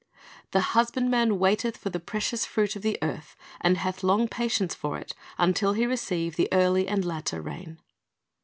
[0.49, 4.97] "The husbandman waiteth for the precious fruit of the earth, and hath long patience for
[4.97, 7.77] it, until he receive the early and latter rain."'